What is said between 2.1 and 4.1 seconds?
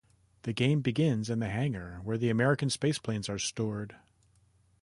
the American spaceplanes are stored.